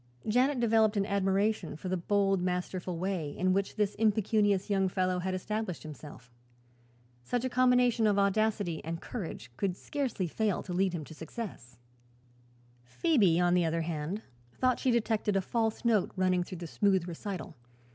Janet 0.27 0.59
developed 0.59 0.97
an 0.97 1.05
admiration 1.05 1.75
for 1.75 1.87
the 1.87 1.95
bold, 1.95 2.41
masterful 2.41 2.97
way 2.97 3.37
in 3.37 3.53
which 3.53 3.75
this 3.75 3.93
impecunious 3.99 4.67
young 4.67 4.89
fellow 4.89 5.19
had 5.19 5.35
established 5.35 5.83
himself. 5.83 6.33
Such 7.23 7.45
a 7.45 7.49
combination 7.49 8.07
of 8.07 8.17
audacity 8.17 8.83
and 8.83 8.99
courage 8.99 9.51
could 9.57 9.77
scarcely 9.77 10.25
fail 10.25 10.63
to 10.63 10.73
lead 10.73 10.93
him 10.93 11.03
to 11.05 11.13
success. 11.13 11.77
Phoebe, 12.83 13.39
on 13.39 13.53
the 13.53 13.63
other 13.63 13.81
hand, 13.81 14.23
thought 14.55 14.79
she 14.79 14.89
detected 14.89 15.35
a 15.35 15.39
false 15.41 15.85
note 15.85 16.09
running 16.15 16.43
through 16.43 16.57
the 16.57 16.65
smooth 16.65 17.07
recital. 17.07 17.53